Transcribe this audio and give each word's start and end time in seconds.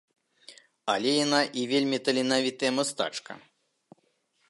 Але 0.93 1.11
яна 1.25 1.41
і 1.63 1.67
вельмі 1.73 1.97
таленавітая 2.09 2.71
мастачка. 2.79 3.41